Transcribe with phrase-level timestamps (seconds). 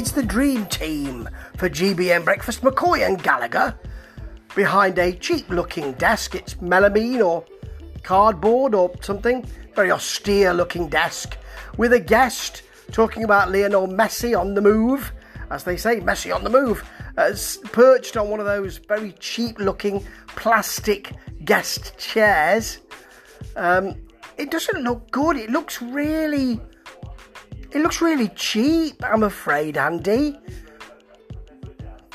[0.00, 3.78] It's the dream team for GBN Breakfast McCoy and Gallagher.
[4.56, 7.44] Behind a cheap looking desk, it's melamine or
[8.02, 9.44] cardboard or something,
[9.74, 11.36] very austere looking desk,
[11.76, 15.12] with a guest talking about Lionel Messi on the move,
[15.50, 16.82] as they say, Messi on the move,
[17.18, 21.12] as perched on one of those very cheap looking plastic
[21.44, 22.78] guest chairs.
[23.54, 23.96] Um,
[24.38, 25.36] it doesn't look good.
[25.36, 26.58] It looks really,
[27.72, 29.02] it looks really cheap.
[29.04, 30.36] I'm afraid, Andy.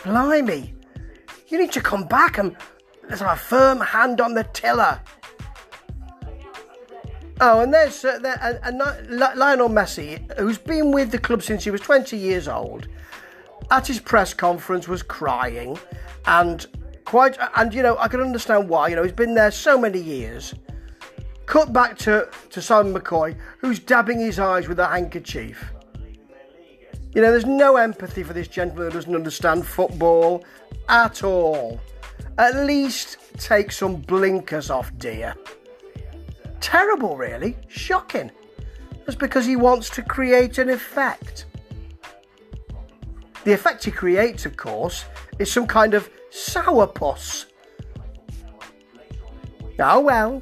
[0.03, 0.73] Blimey,
[1.48, 2.55] you need to come back and
[3.09, 4.99] let's have a firm hand on the tiller.
[7.41, 8.79] Oh, and there's uh, there, and
[9.09, 12.87] Lionel Messi, who's been with the club since he was 20 years old,
[13.71, 15.77] at his press conference was crying,
[16.27, 16.65] and
[17.03, 18.87] quite, and you know, I can understand why.
[18.87, 20.53] You know, he's been there so many years.
[21.45, 25.73] Cut back to to Simon McCoy, who's dabbing his eyes with a handkerchief.
[27.13, 30.43] You know, there's no empathy for this gentleman who doesn't understand football
[30.90, 31.79] at all.
[32.37, 35.35] At least take some blinkers off, dear
[36.65, 37.55] terrible, really.
[37.68, 38.32] Shocking.
[39.05, 41.46] That's because he wants to create an effect.
[43.43, 45.05] The effect he creates, of course,
[45.37, 47.46] is some kind of sourpuss.
[49.77, 50.41] Oh well.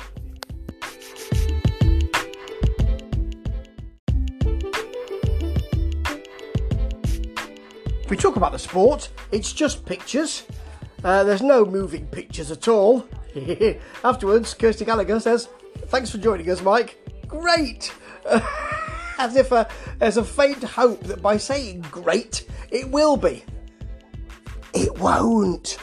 [8.13, 10.43] We talk about the sport, it's just pictures.
[11.03, 13.07] Uh, there's no moving pictures at all.
[14.03, 15.49] Afterwards, Kirsty Gallagher says,
[15.87, 16.95] Thanks for joining us, Mike.
[17.25, 17.91] Great!
[19.17, 19.65] As if uh,
[19.97, 23.43] there's a faint hope that by saying great, it will be.
[24.75, 25.79] It won't.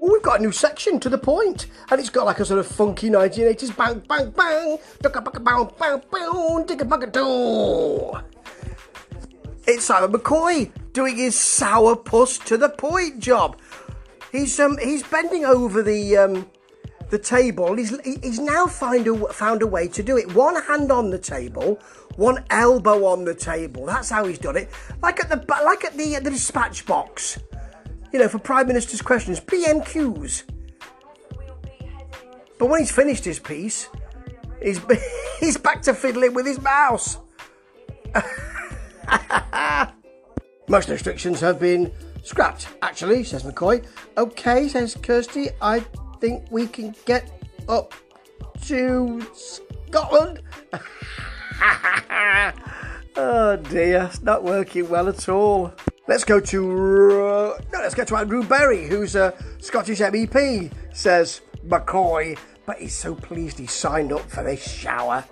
[0.00, 2.68] We've got a new section to the point, and it's got like a sort of
[2.68, 8.24] funky 1980s bang, bang, bang, ducka, bang, bang, bang, bang, digga, bugga.
[9.66, 13.58] It's Simon McCoy doing his sourpuss to the point job.
[14.32, 16.50] He's um he's bending over the um
[17.10, 17.74] the table.
[17.74, 20.32] He's, he's now find a, found a way to do it.
[20.34, 21.80] One hand on the table,
[22.16, 23.84] one elbow on the table.
[23.86, 24.70] That's how he's done it.
[25.02, 27.38] Like at the like at the the dispatch box.
[28.12, 30.44] You know, for Prime Minister's questions, PMQs.
[32.58, 33.88] But when he's finished his piece,
[34.62, 34.80] he's
[35.40, 37.18] he's back to fiddling with his mouse.
[40.70, 41.90] Most restrictions have been
[42.22, 43.84] scrapped, actually, says McCoy.
[44.16, 45.80] Okay, says Kirsty, I
[46.20, 47.28] think we can get
[47.68, 47.92] up
[48.66, 50.42] to Scotland?
[53.16, 55.74] oh dear, it's not working well at all.
[56.06, 56.70] Let's go to
[57.20, 60.70] uh, no, let's go to Andrew Berry, who's a Scottish MEP.
[60.92, 65.24] Says McCoy, but he's so pleased he signed up for this shower.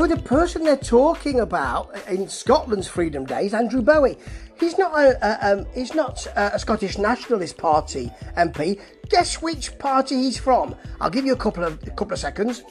[0.00, 4.16] Oh, the person they're talking about in Scotland's Freedom Days, Andrew Bowie.
[4.58, 8.80] He's not a, a um, he's not a, Scottish Nationalist Party MP.
[9.10, 10.74] Guess which party he's from?
[11.02, 12.62] I'll give you a couple of a couple of seconds.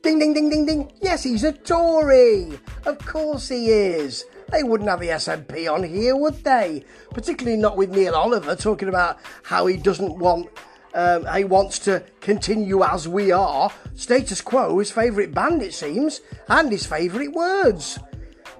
[0.00, 0.92] Ding ding ding ding ding.
[1.02, 2.58] Yes, he's a Tory.
[2.86, 4.24] Of course he is.
[4.50, 6.84] They wouldn't have the SNP on here, would they?
[7.10, 10.48] Particularly not with Neil Oliver talking about how he doesn't want
[10.94, 13.70] um, he wants to continue as we are.
[13.94, 17.98] Status quo, his favourite band, it seems, and his favourite words.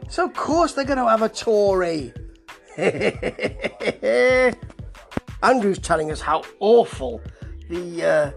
[0.09, 2.12] So, of course, they're going to have a Tory.
[5.43, 7.21] Andrew's telling us how awful
[7.69, 8.31] the uh,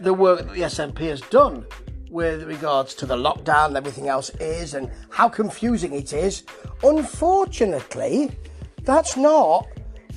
[0.00, 1.66] the work that the SNP has done
[2.10, 6.44] with regards to the lockdown and everything else is, and how confusing it is.
[6.84, 8.30] Unfortunately,
[8.82, 9.66] that's not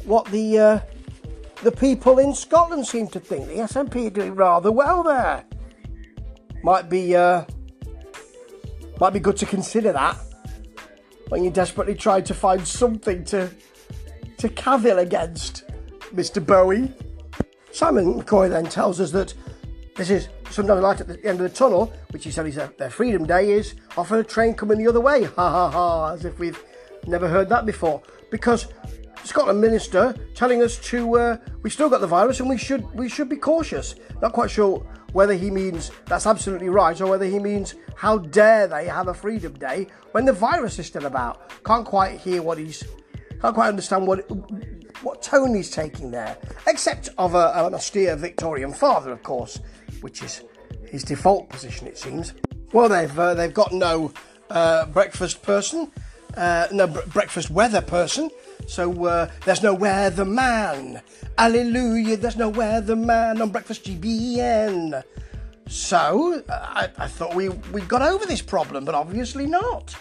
[0.06, 0.80] what the uh,
[1.64, 5.46] the people in Scotland seem to think the SNP are doing rather well there.
[6.64, 7.46] Might be uh,
[9.00, 10.18] might be good to consider that
[11.30, 13.50] when you desperately try to find something to
[14.38, 15.64] to cavil against
[16.14, 16.46] Mr.
[16.46, 16.92] Bowie.
[17.72, 19.34] Simon McCoy then tells us that
[19.96, 22.90] this is sometimes light at the end of the tunnel, which he said is their
[22.90, 25.24] Freedom Day, is often a train coming the other way.
[25.24, 26.14] Ha ha ha!
[26.14, 26.62] As if we've
[27.08, 28.02] never heard that before.
[28.30, 28.68] Because
[29.24, 33.08] Scotland minister telling us to uh, we still got the virus and we should we
[33.08, 33.96] should be cautious.
[34.22, 38.68] Not quite sure whether he means that's absolutely right or whether he means how dare
[38.68, 41.52] they have a freedom day when the virus is still about.
[41.64, 42.84] Can't quite hear what he's
[43.42, 44.30] can't quite understand what
[45.04, 46.38] what tone he's taking there,
[46.68, 49.60] except of a, an austere Victorian father, of course,
[50.02, 50.44] which is
[50.88, 52.34] his default position, it seems.
[52.74, 54.14] Well, they've uh, they've got no
[54.50, 55.92] uh, breakfast person,
[56.38, 58.30] uh, no b- breakfast weather person,
[58.72, 61.02] so uh, there's no weather man.
[61.38, 65.04] Hallelujah, there's no weather man on Breakfast GBN.
[65.68, 69.94] So I, I thought we, we got over this problem, but obviously not.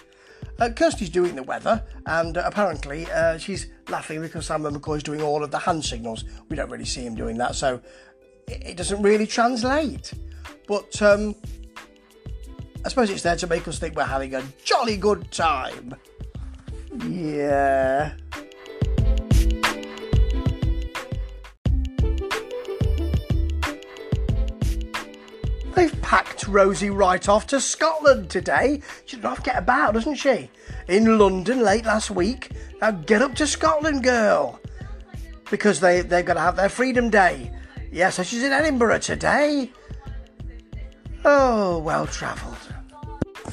[0.60, 5.20] Uh, Kirsty's doing the weather, and uh, apparently uh, she's laughing because Simon McCoy's doing
[5.20, 6.22] all of the hand signals.
[6.48, 7.80] We don't really see him doing that, so
[8.46, 10.12] it, it doesn't really translate.
[10.68, 11.34] But um,
[12.84, 15.96] I suppose it's there to make us think we're having a jolly good time.
[17.08, 18.12] Yeah.
[25.80, 28.82] They've packed Rosie right off to Scotland today.
[29.06, 30.50] She doesn't get about, doesn't she?
[30.88, 32.50] In London late last week.
[32.82, 34.60] Now get up to Scotland, girl.
[35.50, 37.50] Because they, they're going to have their Freedom Day.
[37.90, 39.70] Yes, so she's in Edinburgh today.
[41.24, 42.58] Oh, well travelled.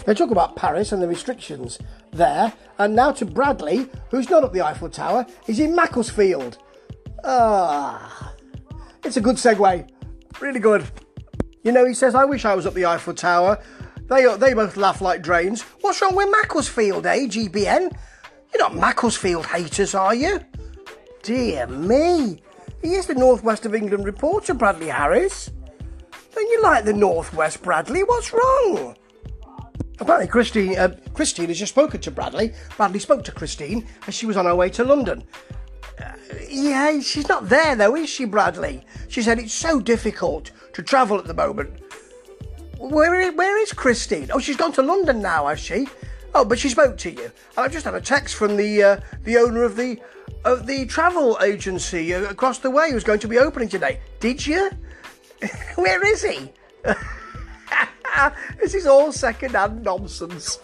[0.06, 1.80] They talk about Paris and the restrictions
[2.12, 6.58] there, and now to Bradley, who's not up the Eiffel Tower, he's in Macclesfield.
[7.24, 8.34] Ah,
[9.06, 9.90] it's a good segue.
[10.42, 10.86] Really good.
[11.68, 13.62] You know, he says, I wish I was up the Eiffel Tower.
[14.10, 15.64] They, they both laugh like drains.
[15.82, 17.94] What's wrong with Macclesfield, eh, GBN?
[18.54, 20.40] You're not Macclesfield haters, are you?
[21.24, 22.42] Dear me.
[22.82, 25.52] He is the Northwest of England reporter, Bradley Harris.
[26.34, 28.04] Don't you like the Northwest, Bradley?
[28.04, 28.96] What's wrong?
[30.00, 32.54] Apparently, Christine, uh, Christine has just spoken to Bradley.
[32.78, 35.22] Bradley spoke to Christine as she was on her way to London.
[36.50, 38.86] Yeah, she's not there though, is she, Bradley?
[39.08, 41.82] She said it's so difficult to travel at the moment.
[42.78, 44.30] Where, where is Christine?
[44.32, 45.88] Oh, she's gone to London now, has she?
[46.36, 47.24] Oh, but she spoke to you.
[47.24, 50.00] And I've just had a text from the uh, the owner of the
[50.46, 54.00] of the travel agency uh, across the way who's going to be opening today.
[54.20, 54.70] Did you?
[55.76, 56.52] Where is he?
[58.60, 60.60] this is all second-hand nonsense.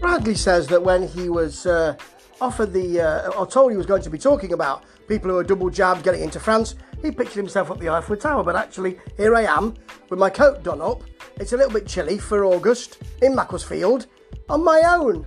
[0.00, 1.94] Bradley says that when he was uh,
[2.40, 5.44] offered the, uh, or told he was going to be talking about people who are
[5.44, 8.42] double jabbed getting into France, he pictured himself up the Eiffel Tower.
[8.42, 9.74] But actually, here I am
[10.08, 11.02] with my coat done up.
[11.38, 14.06] It's a little bit chilly for August in Macclesfield
[14.48, 15.26] on my own.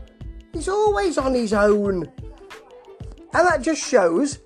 [0.54, 2.04] He's always on his own.
[3.34, 4.40] And that just shows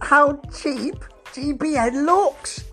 [0.00, 0.96] how cheap
[1.32, 2.64] GBN looks.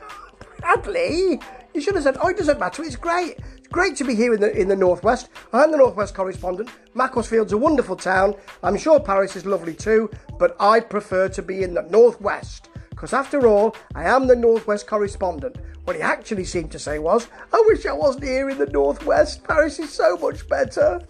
[0.60, 1.40] Bradley,
[1.74, 3.38] you should have said, oh, it doesn't matter, it's great.
[3.58, 5.28] It's great to be here in the in the northwest.
[5.52, 6.70] I'm the northwest correspondent.
[6.94, 8.34] Macclesfield's a wonderful town.
[8.62, 13.12] I'm sure Paris is lovely too, but I prefer to be in the northwest because
[13.12, 15.56] after all, I am the northwest correspondent.
[15.84, 19.42] What he actually seemed to say was, "I wish I wasn't here in the northwest.
[19.44, 21.00] Paris is so much better."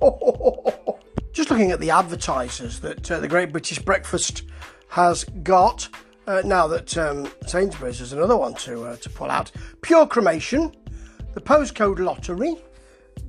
[1.32, 4.42] Just looking at the advertisers that uh, the Great British Breakfast
[4.88, 5.88] has got.
[6.26, 10.72] Uh, now that um, Sainsbury's is another one to uh, to pull out, pure cremation,
[11.34, 12.56] the postcode lottery,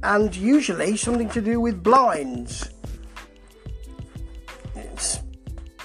[0.01, 2.71] and usually something to do with blinds.
[4.75, 5.19] It's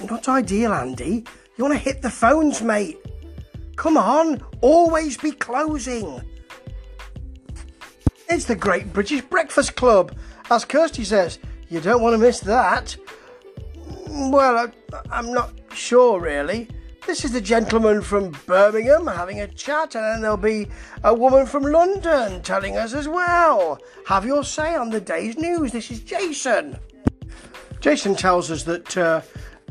[0.03, 1.25] not ideal, Andy.
[1.57, 2.99] You want to hit the phones, mate.
[3.77, 6.23] Come on, always be closing.
[8.31, 10.17] It's the Great British Breakfast Club.
[10.51, 11.39] As Kirsty says,
[11.69, 12.97] you don't want to miss that.
[14.09, 14.73] Well,
[15.11, 16.69] I, am not sure really.
[17.05, 20.69] This is the gentleman from Birmingham having a chat, and then there'll be
[21.03, 23.81] a woman from London telling us as well.
[24.07, 25.73] Have your say on the day's news.
[25.73, 26.79] This is Jason.
[27.81, 29.21] Jason tells us that uh,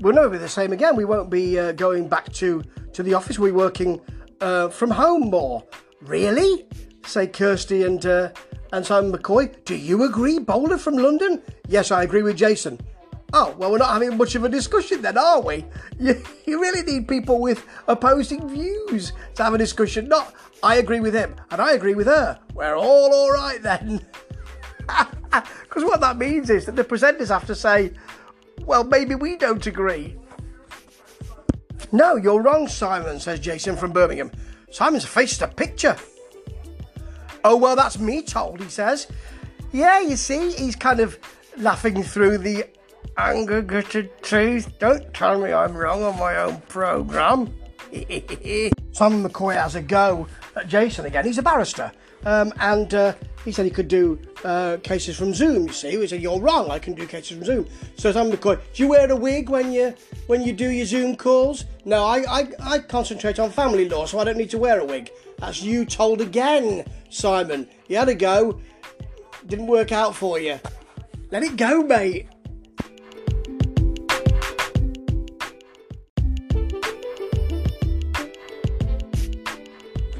[0.01, 0.97] we'll never be the same again.
[0.97, 3.39] We won't be uh, going back to, to the office.
[3.39, 4.01] We're working
[4.41, 5.63] uh, from home more.
[6.01, 6.65] Really?
[7.05, 8.29] Say Kirsty and uh,
[8.73, 9.55] and Simon McCoy.
[9.63, 11.41] Do you agree, Boulder from London?
[11.67, 12.79] Yes, I agree with Jason.
[13.33, 15.65] Oh, well, we're not having much of a discussion then, are we?
[15.99, 20.07] You, you really need people with opposing views to have a discussion.
[20.07, 20.33] Not,
[20.63, 22.39] I agree with him and I agree with her.
[22.55, 24.05] We're all all right then.
[25.31, 27.93] Because what that means is that the presenters have to say,
[28.65, 30.17] well, maybe we don't agree.
[31.93, 34.31] No, you're wrong, Simon, says Jason from Birmingham.
[34.69, 35.95] Simon's faced a picture.
[37.45, 39.07] Oh, well, that's me told, he says.
[39.71, 41.17] Yeah, you see, he's kind of
[41.57, 42.65] laughing through the
[43.17, 44.77] Anger-gutted truth.
[44.79, 47.53] Don't tell me I'm wrong on my own programme.
[48.93, 51.25] Simon McCoy has a go at Jason again.
[51.25, 51.91] He's a barrister.
[52.25, 55.67] Um, and uh, he said he could do uh, cases from Zoom.
[55.67, 56.69] You see, he said you're wrong.
[56.69, 57.67] I can do cases from Zoom.
[57.95, 59.93] So Simon McCoy, do you wear a wig when you
[60.27, 61.65] when you do your Zoom calls?
[61.85, 64.85] No, I, I I concentrate on family law, so I don't need to wear a
[64.85, 65.11] wig.
[65.39, 67.67] That's you told again, Simon.
[67.87, 68.61] You had a go,
[69.47, 70.59] didn't work out for you.
[71.31, 72.27] Let it go, mate.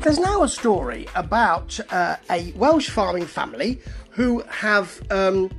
[0.02, 3.80] There's now a story about uh, a Welsh farming family
[4.10, 5.52] who have um,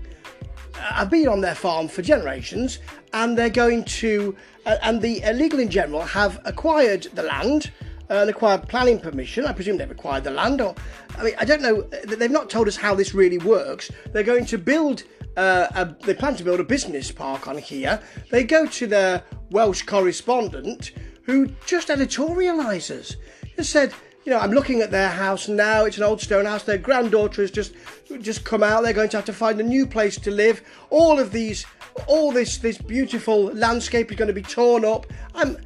[0.74, 2.80] have been on their farm for generations,
[3.12, 7.70] and they're going to, uh, and the uh, Legal & General have acquired the land
[8.10, 9.46] uh, and acquired planning permission.
[9.46, 10.74] I presume they've acquired the land, or
[11.16, 11.82] I mean, I don't know.
[12.04, 13.92] They've not told us how this really works.
[14.12, 15.04] They're going to build.
[15.36, 18.02] Uh, a, they plan to build a business park on here.
[18.30, 20.90] They go to their Welsh correspondent,
[21.22, 23.14] who just editorialises.
[23.56, 25.84] Just said, you know, I'm looking at their house now.
[25.84, 26.62] It's an old stone house.
[26.62, 27.74] Their granddaughter has just
[28.20, 28.82] just come out.
[28.82, 30.62] They're going to have to find a new place to live.
[30.90, 31.66] All of these,
[32.06, 35.06] all this this beautiful landscape is going to be torn up.
[35.34, 35.56] I'm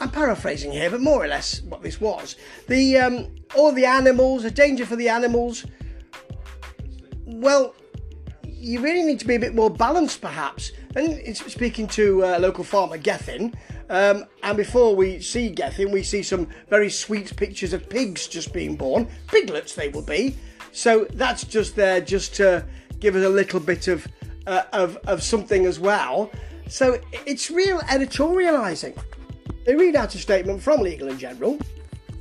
[0.00, 2.36] I'm paraphrasing here, but more or less what this was.
[2.66, 5.64] The um, all the animals, a danger for the animals.
[7.24, 7.74] Well,
[8.44, 10.72] you really need to be a bit more balanced, perhaps.
[10.94, 13.54] And speaking to uh, local farmer Gethin,
[13.92, 18.54] um, and before we see Gethin, we see some very sweet pictures of pigs just
[18.54, 19.06] being born.
[19.28, 20.34] Piglets they will be.
[20.72, 22.64] So that's just there, just to
[23.00, 24.08] give us a little bit of
[24.46, 26.30] uh, of of something as well.
[26.68, 28.98] So it's real editorialising.
[29.66, 31.58] They read out a statement from Legal & General.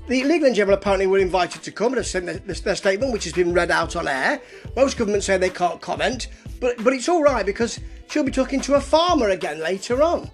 [0.08, 3.14] The Legal & General apparently were invited to come and have sent their, their, statement,
[3.14, 4.42] which has been read out on air.
[4.76, 6.28] Most governments say they can't comment,
[6.60, 10.30] but, but it's all right because she'll be talking to a farmer again later on.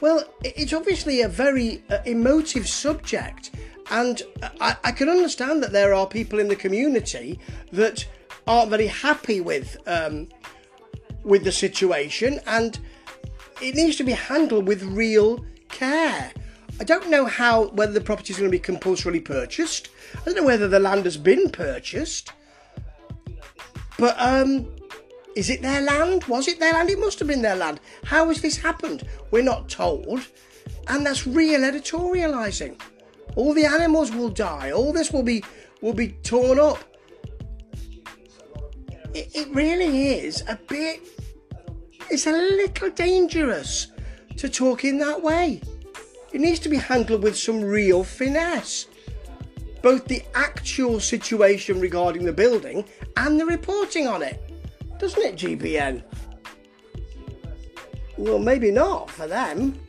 [0.00, 3.50] Well, it's obviously a very uh, emotive subject,
[3.90, 4.22] and
[4.60, 7.38] I, I, can understand that there are people in the community
[7.72, 8.06] that
[8.46, 10.28] aren't very happy with um,
[11.22, 12.78] with the situation, and
[13.60, 16.32] it needs to be handled with real care.
[16.80, 19.90] I don't know how whether the property is going to be compulsorily purchased.
[20.14, 22.32] I don't know whether the land has been purchased.
[23.98, 24.66] But um,
[25.36, 26.24] is it their land?
[26.24, 26.90] Was it their land?
[26.90, 27.80] It must have been their land.
[28.04, 29.06] How has this happened?
[29.30, 30.26] We're not told.
[30.88, 32.80] And that's real editorializing.
[33.36, 34.72] All the animals will die.
[34.72, 35.44] All this will be
[35.80, 36.78] will be torn up.
[39.14, 41.00] It, it really is a bit.
[42.10, 43.88] It's a little dangerous
[44.36, 45.60] to talk in that way.
[46.32, 48.86] It needs to be handled with some real finesse.
[49.82, 52.84] Both the actual situation regarding the building
[53.16, 54.49] and the reporting on it.
[55.00, 56.02] Doesn't it, GBN?
[58.18, 59.80] Well, maybe not for them.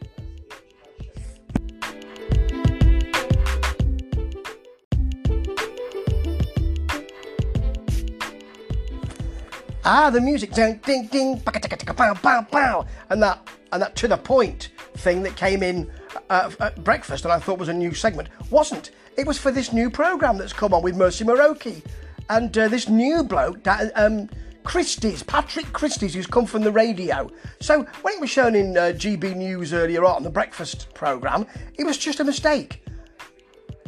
[9.84, 14.15] Ah, the music, ding, ding, ding, pow, pow, pow, and that, and that to the
[14.15, 15.91] point thing that came in
[16.30, 18.30] uh, at breakfast and I thought was a new segment.
[18.50, 18.91] Wasn't.
[19.18, 21.84] It was for this new programme that's come on with Mercy Muroki.
[22.30, 24.30] And uh, this new bloke, um,
[24.63, 27.30] Christys, Patrick Christys, who's come from the radio.
[27.60, 31.86] So when it was shown in uh, GB News earlier on, the breakfast programme, it
[31.86, 32.84] was just a mistake.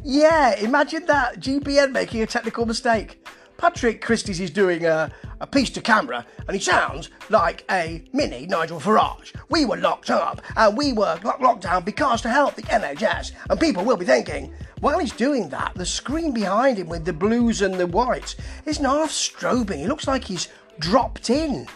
[0.03, 3.25] Yeah, imagine that, GBN making a technical mistake.
[3.57, 8.45] Patrick Christys is doing a, a piece to camera and he sounds like a mini
[8.45, 9.33] Nigel Farage.
[9.49, 13.31] We were locked up and we were locked down because to help the NHS.
[13.49, 17.13] And people will be thinking, while he's doing that, the screen behind him with the
[17.13, 19.77] blues and the whites is half strobing.
[19.77, 20.49] He looks like he's
[20.79, 21.67] dropped in.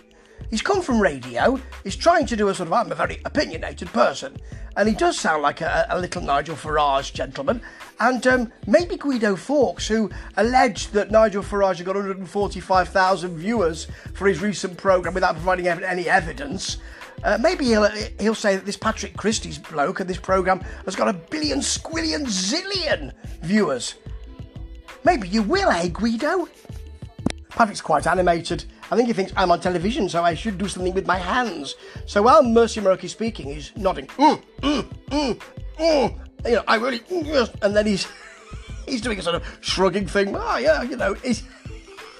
[0.49, 1.59] He's come from radio.
[1.83, 4.37] He's trying to do a sort of, I'm a very opinionated person.
[4.77, 7.61] And he does sound like a, a little Nigel Farage gentleman.
[7.99, 14.27] And um, maybe Guido Fawkes, who alleged that Nigel Farage had got 145,000 viewers for
[14.27, 16.77] his recent programme without providing any evidence.
[17.23, 17.89] Uh, maybe he'll,
[18.19, 22.25] he'll say that this Patrick Christys bloke and this programme has got a billion, squillion,
[22.27, 23.11] zillion
[23.41, 23.95] viewers.
[25.03, 26.47] Maybe you will, eh, Guido?
[27.49, 28.65] Patrick's quite animated.
[28.89, 31.75] I think he thinks I'm on television, so I should do something with my hands.
[32.05, 34.07] So while Mercy Muroki speaking, he's nodding.
[34.07, 35.41] Mm, mm, mm,
[35.77, 36.19] mm.
[36.45, 36.99] You know, I really.
[36.99, 37.51] Mm, yes.
[37.61, 38.07] And then he's
[38.87, 40.35] he's doing a sort of shrugging thing.
[40.35, 41.43] Oh yeah, you know, he's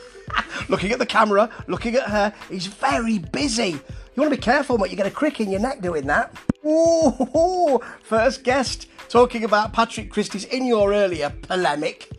[0.70, 2.34] looking at the camera, looking at her.
[2.50, 3.80] He's very busy.
[4.18, 4.90] You want to be careful, mate.
[4.92, 6.36] You get a crick in your neck doing that.
[6.66, 12.10] Ooh, first guest talking about Patrick Christys in your earlier polemic.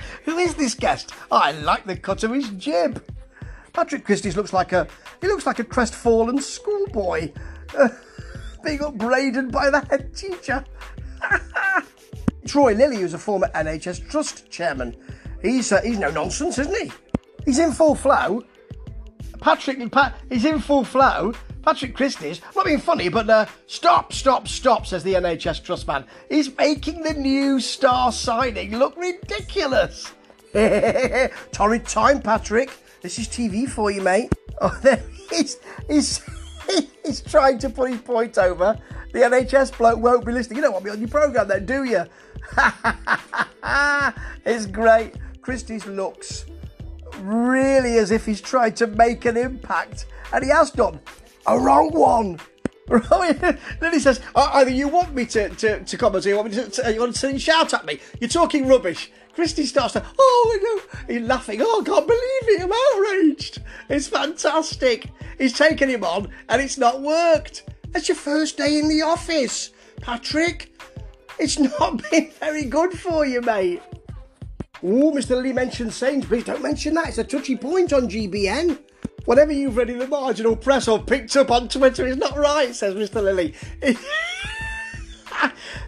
[0.24, 1.12] Who is this guest?
[1.30, 3.04] Oh, I like the cut of his jib.
[3.72, 4.86] Patrick Christys looks like a
[5.20, 7.32] he looks like a crestfallen schoolboy,
[7.78, 7.88] uh,
[8.64, 10.64] being upbraided by the head teacher.
[12.54, 14.96] Roy Lilley, who's a former NHS Trust chairman,
[15.40, 16.92] he's uh, he's no nonsense, isn't he?
[17.44, 18.44] He's in full flow.
[19.40, 21.32] Patrick, Pat, he's in full flow.
[21.62, 26.04] Patrick Christys, not being funny, but uh, stop, stop, stop, says the NHS Trust man.
[26.28, 30.12] He's making the new star signing look ridiculous.
[31.52, 32.70] Torrid time, Patrick.
[33.00, 34.32] This is TV for you, mate.
[34.60, 36.20] Oh, there he's, he's,
[37.04, 38.78] he's trying to put his point over.
[39.12, 40.58] The NHS bloke won't be listening.
[40.58, 42.04] You don't want me on your programme then, do you?
[44.46, 45.14] it's great.
[45.40, 46.44] Christys looks
[47.20, 51.00] really as if he's tried to make an impact, and he has done.
[51.46, 52.40] A wrong one.
[52.88, 56.50] then he says, "Uh, either you want me to, to, to comment or you want
[56.50, 58.00] me to, to, you want to shout at me.
[58.20, 59.10] You're talking rubbish.
[59.34, 60.98] Christy starts to, oh, no.
[61.14, 61.60] He's laughing.
[61.62, 62.62] Oh, I can't believe it.
[62.62, 63.62] I'm outraged.
[63.88, 65.10] It's fantastic.
[65.38, 67.70] He's taken him on and it's not worked.
[67.90, 69.70] That's your first day in the office,
[70.00, 70.74] Patrick.
[71.38, 73.82] It's not been very good for you, mate.
[74.82, 75.40] Oh, Mr.
[75.40, 76.44] Lee mentioned Sainsbury's.
[76.44, 77.08] Don't mention that.
[77.08, 78.78] It's a touchy point on GBN.
[79.24, 82.74] Whatever you've read in the marginal press or picked up on Twitter is not right,
[82.74, 83.22] says Mr.
[83.22, 83.54] Lilley.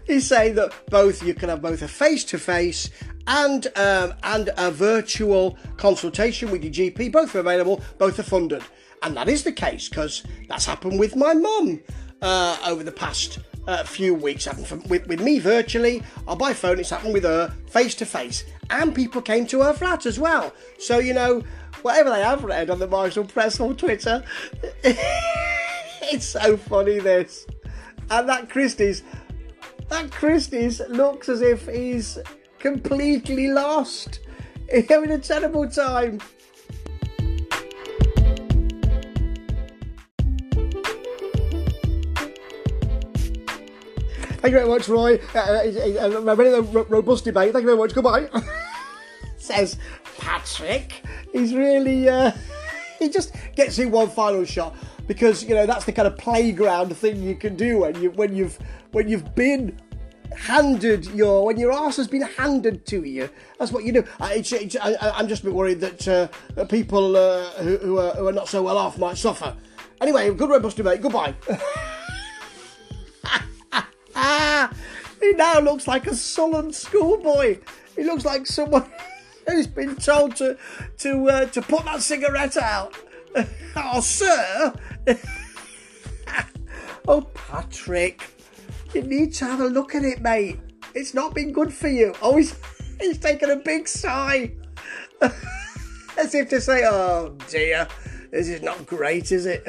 [0.07, 2.89] He's saying that both you can have both a face-to-face
[3.27, 7.11] and um, and a virtual consultation with your GP.
[7.11, 8.63] Both are available, both are funded,
[9.01, 11.81] and that is the case because that's happened with my mum
[12.21, 14.45] uh, over the past uh, few weeks.
[14.45, 16.79] Happened with, with me virtually or by phone.
[16.79, 20.53] It's happened with her face to face, and people came to her flat as well.
[20.79, 21.43] So you know,
[21.81, 24.23] whatever they have read on the Marshall Press or Twitter,
[24.83, 27.45] it's so funny this,
[28.09, 29.01] and that Christys.
[29.89, 32.17] That Christys looks as if he's
[32.57, 34.21] completely lost.
[34.71, 36.19] He's having a terrible time.
[44.45, 45.19] Thank you very much, Roy.
[45.33, 47.51] Uh, uh, uh, very robust debate.
[47.51, 47.95] Thank you very much.
[47.95, 48.29] Goodbye.
[49.37, 49.77] Says
[50.19, 51.01] Patrick.
[51.33, 52.07] He's really.
[52.07, 52.31] Uh,
[52.99, 54.75] he just gets in one final shot
[55.07, 58.35] because you know that's the kind of playground thing you can do when you when
[58.35, 58.59] you've
[58.91, 59.81] when you've been
[60.37, 63.27] handed your when your arse has been handed to you.
[63.57, 64.03] That's what you do.
[64.21, 68.27] It's, I, am just a bit worried that uh, people uh, who, who, are, who,
[68.27, 69.57] are, not so well off might suffer.
[70.01, 71.01] Anyway, good robust debate.
[71.01, 71.33] Goodbye.
[75.21, 77.59] he now looks like a sullen schoolboy.
[77.95, 78.85] He looks like someone
[79.47, 80.57] who's been told to
[80.99, 82.95] to uh, to put that cigarette out.
[83.75, 84.73] oh, sir.
[87.07, 88.31] oh, Patrick.
[88.93, 90.57] You need to have a look at it, mate.
[90.93, 92.13] It's not been good for you.
[92.21, 92.55] Oh, he's,
[92.99, 94.53] he's taken a big sigh.
[96.17, 97.89] As if to say, oh dear,
[98.31, 99.67] this is not great, is it?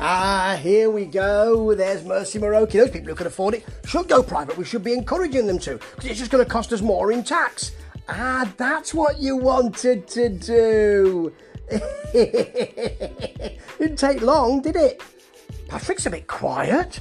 [0.00, 1.74] Ah, here we go.
[1.74, 2.72] There's Mercy Muroki.
[2.72, 4.56] Those people who can afford it should go private.
[4.56, 7.22] We should be encouraging them to, because it's just going to cost us more in
[7.24, 7.72] tax.
[8.08, 11.32] Ah, that's what you wanted to do.
[12.12, 15.02] Didn't take long, did it?
[15.68, 17.00] Patrick's a bit quiet.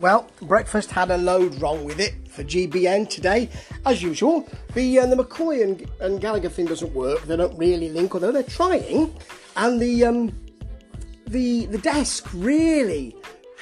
[0.00, 3.48] Well, breakfast had a load wrong with it for GBN today.
[3.84, 7.22] As usual, the uh, the McCoy and, and Gallagher thing doesn't work.
[7.24, 9.14] They don't really link, although they're trying.
[9.56, 10.32] And the um,
[11.30, 13.16] the the desk really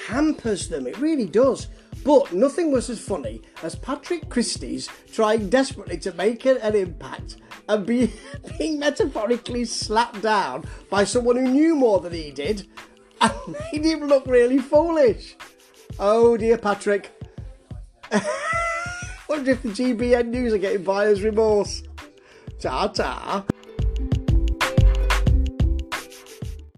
[0.07, 0.87] hampers them.
[0.87, 1.69] It really does.
[2.05, 7.37] But nothing was as funny as Patrick Christys trying desperately to make an impact
[7.69, 8.13] and be,
[8.59, 12.67] being metaphorically slapped down by someone who knew more than he did
[13.21, 13.33] and
[13.73, 15.37] made him look really foolish.
[15.99, 17.11] Oh dear, Patrick.
[19.29, 21.83] Wonder if the GBN News are getting buyer's remorse.
[22.61, 23.45] Ta ta.